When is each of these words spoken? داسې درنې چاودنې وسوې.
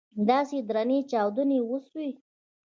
داسې 0.29 0.57
درنې 0.69 0.99
چاودنې 1.11 1.59
وسوې. 1.69 2.09